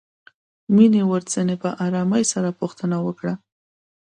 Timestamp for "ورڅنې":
1.11-1.55